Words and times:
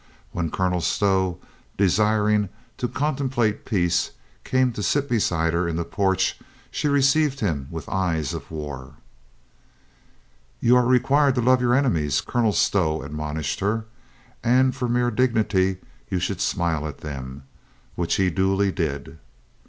When 0.31 0.49
Colonel 0.49 0.81
Stow, 0.81 1.37
desiring 1.77 2.49
to 2.79 2.87
contemplate 2.87 3.65
peace, 3.65 4.09
came 4.43 4.73
to 4.73 4.81
sit 4.81 5.07
beside 5.07 5.53
her 5.53 5.67
in 5.67 5.75
the 5.75 5.85
porch, 5.85 6.39
she 6.71 6.87
received 6.87 7.39
him 7.39 7.67
with 7.69 7.87
eyes 7.87 8.33
of 8.33 8.49
war. 8.49 8.95
87 10.63 10.69
88 10.69 10.69
COLONEL 10.69 10.71
GREATHEART 10.71 10.71
"You 10.71 10.75
are 10.75 10.91
required 10.91 11.35
to 11.35 11.41
love 11.49 11.61
your 11.61 11.75
enemies," 11.75 12.19
Colonel 12.21 12.53
Stow 12.53 13.03
admonished 13.03 13.59
her, 13.59 13.85
"and 14.43 14.75
for 14.75 14.89
mere 14.89 15.11
dignity 15.11 15.77
you 16.09 16.17
should 16.19 16.41
smile 16.41 16.87
at 16.87 17.01
them," 17.01 17.43
which 17.93 18.15
he 18.15 18.31
duly 18.31 18.71
did. 18.71 19.19